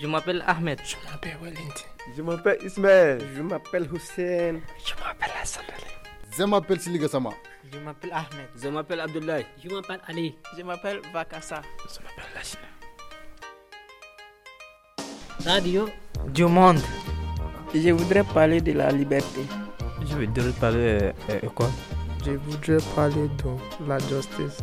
[0.00, 0.80] Je m'appelle Ahmed.
[0.82, 1.74] Je m'appelle Walid.
[2.16, 3.18] Je m'appelle Ismaël.
[3.36, 4.60] Je m'appelle Hussein.
[4.82, 5.84] Je m'appelle Hassan Ali.
[6.38, 7.30] Je m'appelle Siliga Sama.
[7.70, 8.48] Je m'appelle Ahmed.
[8.62, 9.44] Je m'appelle Abdoulaye.
[9.62, 10.34] Je m'appelle Ali.
[10.56, 11.60] Je m'appelle Vakassa.
[11.86, 12.62] Je m'appelle Lachina.
[15.44, 15.86] Radio
[16.28, 16.80] du monde.
[17.74, 19.42] Je voudrais parler de la liberté.
[20.00, 21.68] Je voudrais parler euh, quoi
[22.24, 24.62] Je voudrais parler de la justice.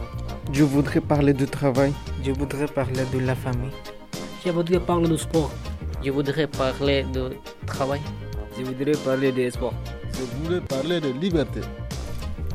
[0.51, 1.93] Je voudrais parler du travail.
[2.23, 3.71] Je voudrais parler de la famille.
[4.45, 5.52] Je voudrais parler du sport.
[6.03, 7.31] Je voudrais parler de
[7.66, 8.02] travail.
[8.57, 9.73] Je voudrais parler des sports.
[10.13, 11.62] Je voudrais parler de liberté.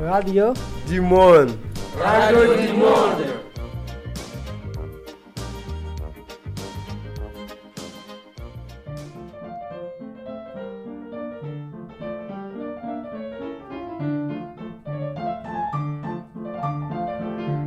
[0.01, 0.53] Radio
[0.89, 1.51] du monde.
[1.99, 3.27] Radio du monde.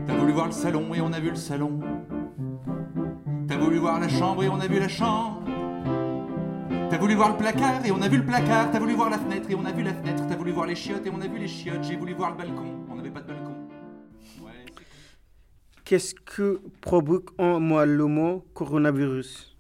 [0.08, 1.80] T'as voulu voir le salon et on a vu le salon.
[3.66, 5.42] T'as voulu voir la chambre et on a vu la chambre.
[6.92, 8.70] T'as voulu voir le placard et on a vu le placard.
[8.70, 10.24] T'as voulu voir la fenêtre et on a vu la fenêtre.
[10.28, 11.84] T'as voulu voir les chiottes et on a vu les chiottes.
[11.84, 12.86] J'ai voulu voir le balcon.
[12.92, 13.56] On n'avait pas de balcon.
[14.44, 14.52] Ouais,
[15.84, 19.58] Qu'est-ce que provoque en moi le mot coronavirus?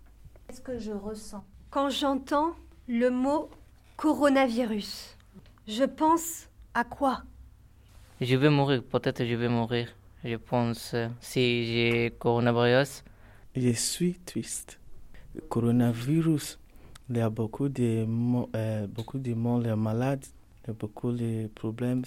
[0.47, 1.44] Qu'est-ce que je ressens?
[1.72, 2.52] Quand j'entends
[2.88, 3.50] le mot
[3.97, 5.17] coronavirus,
[5.67, 7.23] je pense à quoi?
[8.22, 9.88] Je vais mourir, peut-être je vais mourir.
[10.23, 13.03] Je pense si j'ai coronavirus.
[13.56, 14.80] Je suis triste.
[15.34, 16.59] Le coronavirus,
[17.09, 18.06] il y a beaucoup de,
[18.53, 20.25] euh, beaucoup de monde malades,
[20.64, 22.03] il y a beaucoup de problèmes.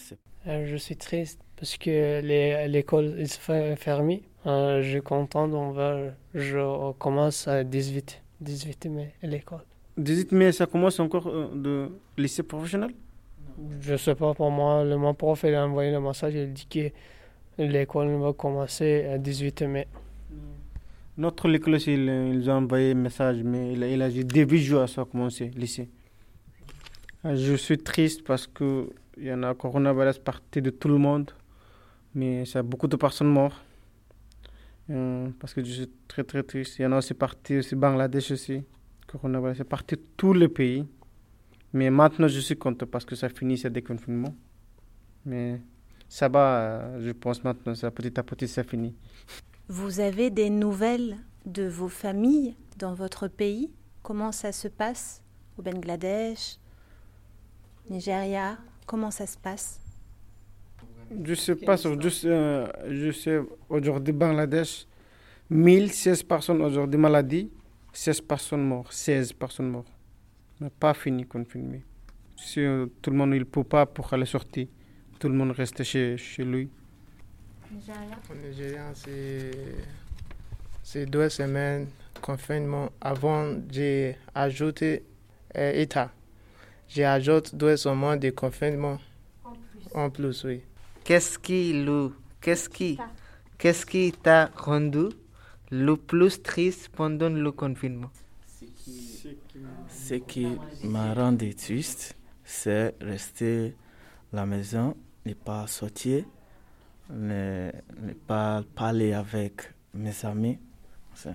[0.47, 2.21] Euh, je suis triste parce que
[2.67, 4.25] l'école est fermée.
[4.47, 5.97] Euh, je suis content, on va,
[6.35, 9.65] je commence à 18, 18 mai l'école.
[9.97, 12.91] 18 mai, ça commence encore de lycée professionnel?
[13.81, 16.67] Je sais pas, pour moi, le, mon prof il a envoyé le message, il dit
[16.67, 19.89] que l'école va commencer à 18 mai.
[21.19, 24.87] Notre école, ils, ils ont envoyé un message, mais il, il a dit début juin,
[24.87, 25.91] ça a commencé, lycée.
[27.25, 28.87] Je suis triste parce qu'il
[29.19, 31.33] y en a coronavirus parti de tout le monde,
[32.15, 33.61] mais ça a beaucoup de personnes mortes.
[34.91, 36.78] Euh, parce que je suis très très triste.
[36.78, 38.62] Il y en a aussi parti aussi Bangladesh aussi.
[39.09, 40.87] Coronavirus c'est parti de tous les pays.
[41.73, 44.34] Mais maintenant, je suis content parce que ça finit ce déconfinement.
[45.27, 45.61] Mais
[46.09, 48.95] ça va, je pense maintenant, ça petit à petit, ça finit.
[49.71, 53.71] Vous avez des nouvelles de vos familles dans votre pays?
[54.03, 55.23] Comment ça se passe
[55.59, 56.56] au Bangladesh,
[57.91, 58.57] Nigeria?
[58.87, 59.78] Comment ça se passe?
[61.23, 64.87] Je sais pas, je sais, euh, je sais aujourd'hui Bangladesh,
[65.51, 67.51] 1016 personnes aujourd'hui maladies,
[67.93, 69.93] 16 personnes mortes, 16 personnes mortes.
[70.61, 71.84] Mais pas fini confiné.
[72.37, 74.67] Si euh, tout le monde ne peut pas pour aller sortir,
[75.19, 76.71] tout le monde reste chez lui.
[77.71, 78.93] Au Nigeria,
[80.83, 82.91] c'est deux semaines de confinement.
[83.01, 85.05] Avant, j'ai ajouté
[85.56, 86.11] euh, État.
[86.89, 88.99] J'ai ajouté deux semaines de confinement.
[89.45, 89.95] En plus.
[89.95, 90.62] En plus, oui.
[91.05, 92.99] Qu'est-ce qui le, qu'est-ce qui,
[93.59, 95.09] qu'est-ce qui t'a rendu
[95.71, 98.11] le plus triste pendant le confinement?
[99.91, 103.75] Ce qui m'a rendu triste, c'est rester
[104.33, 104.97] à la maison,
[105.27, 106.25] ne pas sortir,
[107.11, 107.71] ne,
[108.01, 110.59] ne pas parler avec mes amis.
[111.15, 111.31] Ce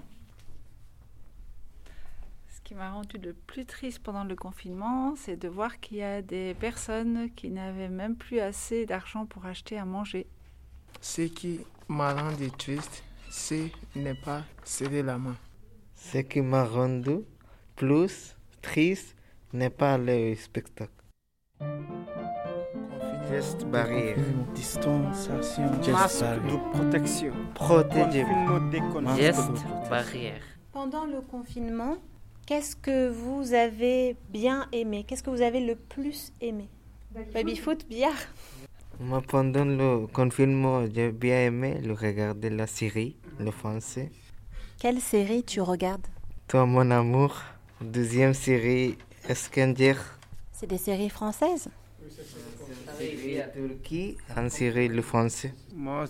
[2.63, 6.21] qui m'a rendu le plus triste pendant le confinement, c'est de voir qu'il y a
[6.21, 10.27] des personnes qui n'avaient même plus assez d'argent pour acheter à manger.
[11.01, 11.59] Ce qui
[11.89, 15.35] m'a rendu triste, c'est ne pas serrer la main.
[15.95, 17.17] Ce qui m'a rendu
[17.75, 19.15] plus triste
[19.51, 20.91] n'est pas le spectacle.
[23.33, 24.17] Geste barrière.
[24.53, 25.71] Distanciation.
[25.91, 27.33] Masque de protection.
[27.55, 28.25] Protéger.
[29.17, 30.43] Geste barrière.
[30.71, 31.97] Pendant le confinement,
[32.45, 35.03] qu'est-ce que vous avez bien aimé?
[35.07, 36.69] Qu'est-ce que vous avez le plus aimé?
[37.33, 38.21] Baby foot, billard
[38.99, 44.11] Moi, pendant le confinement, j'ai bien aimé le regarder la série, le français.
[44.79, 46.05] Quelle série tu regardes?
[46.47, 47.41] Toi, mon amour.
[47.81, 48.95] Deuxième série,
[49.27, 49.95] Eskander.
[50.51, 51.67] C'est des séries françaises?
[53.03, 55.53] Série Turquie, en série le français.
[55.75, 56.05] Moi,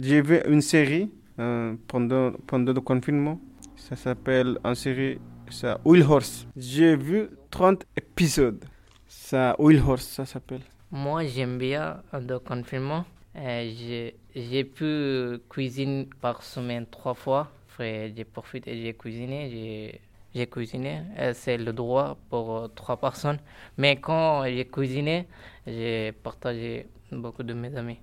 [0.00, 1.10] j'ai vu une série
[1.40, 3.40] euh, pendant, pendant le confinement.
[3.76, 5.18] Ça s'appelle en série
[5.50, 6.46] ça, Will Horse.
[6.56, 8.64] J'ai vu 30 épisodes.
[9.08, 10.60] Ça, Will Horse, ça s'appelle.
[10.92, 13.04] Moi, j'aime bien le confinement.
[13.34, 17.50] Euh, j'ai pu cuisiner par semaine trois fois.
[17.80, 20.00] J'ai profité, j'ai cuisiné, j'ai
[20.50, 21.02] cuisiné.
[21.34, 23.38] C'est le droit pour trois personnes.
[23.78, 25.26] Mais quand j'ai cuisiné,
[25.66, 27.98] j'ai partagé beaucoup de mes amis.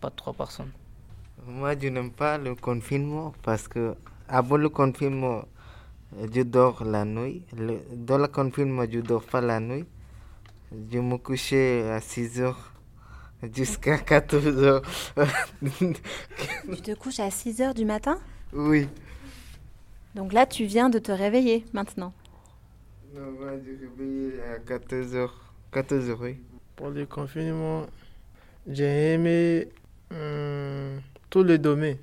[0.00, 0.72] Pas trois personnes.
[1.46, 3.94] Moi, je n'aime pas le confinement parce que
[4.28, 5.44] avant le confinement,
[6.34, 7.42] je dors la nuit.
[7.56, 9.84] Le, dans le confinement, je dors pas la nuit.
[10.92, 12.72] Je me couchais à 6 heures
[13.54, 14.82] jusqu'à 14 heures.
[15.70, 18.18] tu te couches à 6 heures du matin?
[18.52, 18.88] Oui.
[20.14, 22.12] Donc là, tu viens de te réveiller maintenant
[23.14, 25.54] Non, moi, je réveillé à 14 heures.
[25.72, 26.36] 14 heures, oui.
[26.76, 27.86] Pour le confinement,
[28.66, 29.68] j'ai aimé
[30.10, 31.00] hum,
[31.30, 31.98] tous les domaines.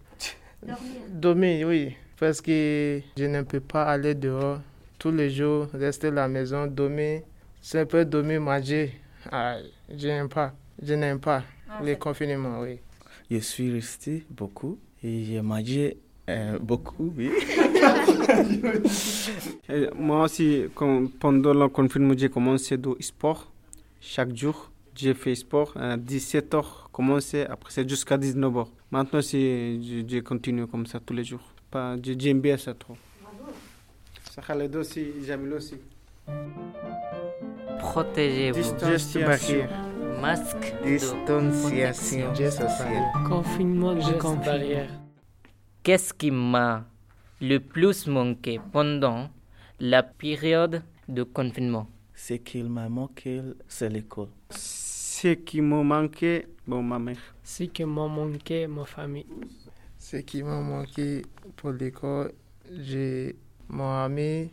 [1.09, 1.95] Dormir, oui.
[2.19, 4.59] Parce que je ne peux pas aller dehors
[4.97, 7.21] tous les jours, rester à la maison, dormir.
[7.61, 8.99] C'est un peu dormir, manger.
[9.31, 9.57] Ah,
[9.89, 10.53] je n'aime pas.
[10.81, 12.79] Je n'aime pas ah, le confinement, oui.
[13.29, 15.97] Je suis resté beaucoup et j'ai mangé
[16.29, 17.31] euh, beaucoup, oui.
[19.95, 20.65] moi aussi,
[21.19, 23.51] pendant le confinement, j'ai commencé du sport
[23.99, 24.69] chaque jour.
[24.95, 28.67] J'ai fait sport à 17h, commencé, après c'est jusqu'à 19h.
[28.91, 31.41] Maintenant, je, continue comme ça tous les jours.
[32.03, 32.97] J'aime bien ça trop.
[34.29, 35.75] Ça Khaled aussi, Jamil aussi.
[37.79, 38.59] Protégez-vous.
[38.59, 39.67] Distanciation.
[40.21, 40.75] Masque.
[40.83, 43.03] Distanciation sociale.
[43.27, 44.98] Confinement de barrière.
[45.89, 46.85] Qu'est-ce qui m'a
[47.41, 49.27] le plus manqué pendant
[49.79, 51.87] la période de confinement?
[52.13, 54.27] Ce qui m'a manqué, c'est l'école.
[54.51, 57.17] Ce qui m'a manqué, bon, ma mère.
[57.43, 59.25] Ce qui m'a manqué, ma famille.
[59.97, 61.23] Ce qui m'a manqué
[61.55, 62.33] pour l'école,
[62.69, 63.35] j'ai
[63.67, 64.51] mon ami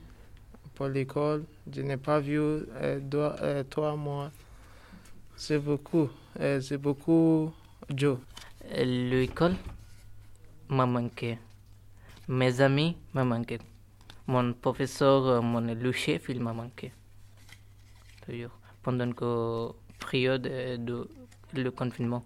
[0.74, 1.44] pour l'école.
[1.70, 4.30] Je n'ai pas vu euh, toi, euh, toi, moi.
[5.36, 6.08] C'est beaucoup,
[6.40, 7.52] euh, c'est beaucoup,
[7.94, 8.16] Joe.
[8.74, 9.56] L'école?
[10.68, 11.38] M'a manqué.
[12.28, 13.58] Mes amis m'ont manqué.
[14.26, 16.92] Mon professeur, mon le chef, il m'a manqué.
[18.24, 18.58] Toujours.
[18.82, 19.70] Pendant que
[20.10, 21.08] période de
[21.54, 22.24] le confinement.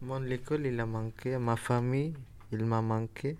[0.00, 1.38] Mon l'école, il a manqué.
[1.38, 2.14] Ma famille,
[2.50, 3.36] il m'a manqué.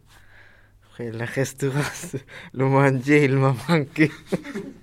[0.86, 1.80] Après, le restaurant,
[2.52, 4.10] le manger, il m'a manqué.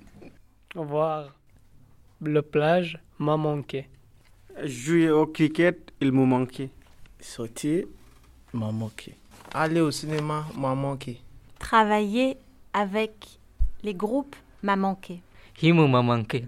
[0.75, 1.40] Voir
[2.22, 3.88] le plage m'a manqué.
[4.63, 6.69] Jouer au cricket, il m'a manqué.
[7.19, 7.86] Sortir
[8.54, 9.16] m'a manqué.
[9.54, 11.22] Aller au cinéma m'a manqué.
[11.57, 12.38] Travailler
[12.74, 13.40] avec
[13.84, 15.22] les groupes m'a manqué.
[15.62, 16.46] Himo m'a manqué.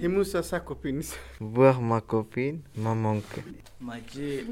[0.00, 1.00] Himo, c'est sa copine.
[1.38, 3.42] Voir ma copine m'a manqué.
[3.80, 4.46] Manger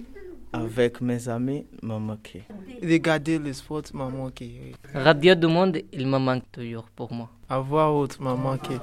[0.53, 2.45] avec mes amis m'a manqué.
[2.83, 4.73] Regarder le sport m'a manqué.
[4.95, 7.29] Radio du monde, il me manque toujours pour moi.
[7.49, 8.77] Avoir autre m'a manqué.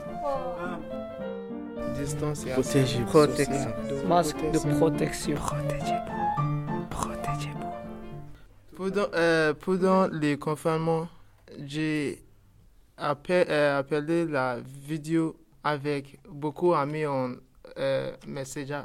[1.97, 3.01] Distance et Protéger.
[3.05, 3.71] Protection.
[4.07, 5.35] Masque de protection.
[8.77, 11.07] Pendant, euh, pendant les confinements,
[11.65, 12.21] j'ai
[12.99, 17.31] euh, appelé la vidéo avec beaucoup d'amis en
[17.79, 18.83] euh, Messenger.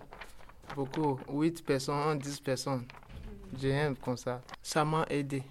[0.75, 2.85] Beaucoup, 8 personnes, 10 personnes.
[3.61, 4.41] J'ai comme ça.
[4.63, 5.43] Ça m'a aidé.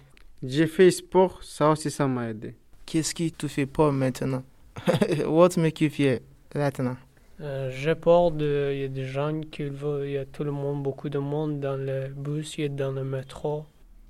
[0.42, 2.56] J'ai fait sport, ça aussi ça m'a aidé.
[2.84, 4.42] Qu'est-ce qui te fait peur maintenant?
[5.24, 6.18] What make you fear
[6.52, 6.96] maintenant?
[7.40, 8.72] Euh, j'ai peur de.
[8.74, 10.08] Il y a des gens qui veulent.
[10.08, 12.68] Il y a tout le monde, beaucoup de monde dans le bus, il y a
[12.68, 13.66] dans le métro.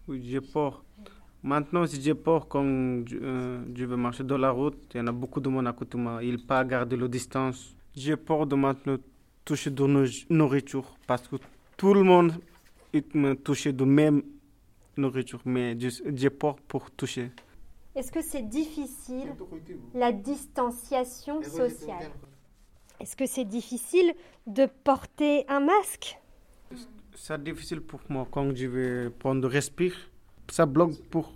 [0.08, 0.84] Oui, j'ai peur.
[1.42, 2.64] Maintenant, si j'ai peur quand
[3.06, 5.66] je, euh, je, vais marcher dans la route, il y en a beaucoup de monde
[5.66, 6.22] à côté de moi.
[6.22, 7.74] Ils ne pas garder la distance.
[7.94, 8.96] J'ai peur de maintenant
[9.44, 11.36] toucher de nos nourriture parce que
[11.76, 12.32] tout le monde
[13.14, 14.22] me touche de même
[14.96, 15.76] nourriture, mais
[16.14, 17.30] j'ai peur pour toucher.
[17.94, 19.34] Est-ce que c'est difficile
[19.94, 22.10] la distanciation sociale
[23.00, 24.14] Est-ce que c'est difficile
[24.46, 26.18] de porter un masque?
[27.14, 29.94] C'est difficile pour moi quand je vais prendre respire.
[30.48, 31.32] Ça bloque pour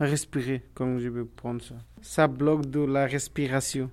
[0.00, 1.76] respirer quand je vais prendre ça.
[2.02, 3.90] Ça bloque de la respiration.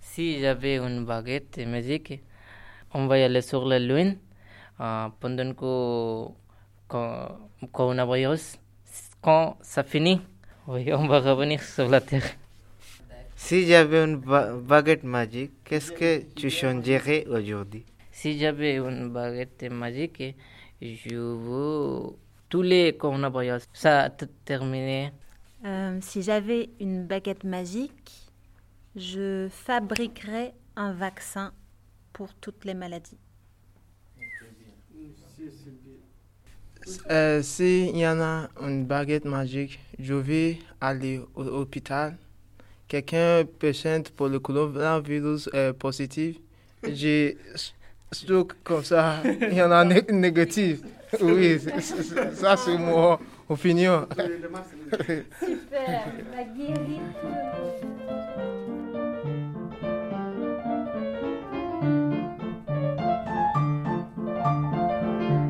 [0.00, 2.22] Si j'avais une baguette magique,
[2.94, 4.16] on va y aller sur la lune
[4.80, 6.32] euh, pendant que
[7.72, 8.58] coronavirus,
[9.20, 10.20] quand ça finit,
[10.66, 12.24] oui, on va revenir sur la Terre.
[13.36, 17.84] Si j'avais une baguette magique, qu'est-ce que tu changerais aujourd'hui?
[18.22, 20.36] Si j'avais une baguette magique,
[20.80, 22.12] je veux
[22.48, 23.64] tous les coronavirus.
[23.72, 25.10] Ça a terminé.
[25.64, 28.30] Euh, si j'avais une baguette magique,
[28.94, 31.52] je fabriquerais un vaccin
[32.12, 33.18] pour toutes les maladies.
[37.10, 42.16] Euh, S'il y en a une baguette magique, je vais aller au l'hôpital.
[42.86, 46.36] Quelqu'un patient pour le coronavirus est positif.
[46.88, 47.36] J'ai
[48.12, 50.80] stock comme ça, il y en a né négatif.
[51.20, 51.58] Oui,
[52.34, 54.06] ça c'est mon opinion.
[55.40, 56.04] Super,
[56.34, 57.00] la guérir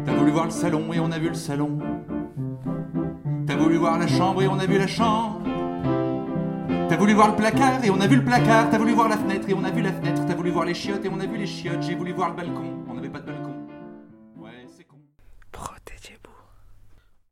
[0.05, 1.79] T'as voulu voir le salon et on a vu le salon.
[3.47, 5.42] T'as voulu voir la chambre et on a vu la chambre.
[7.03, 8.71] Voulu voir le placard et on a vu le placard.
[8.71, 10.25] T'as voulu voir la fenêtre et on a vu la fenêtre.
[10.25, 11.83] T'as voulu voir les chiottes et on a vu les chiottes.
[11.83, 13.42] J'ai voulu voir le balcon, on n'avait pas de balcon.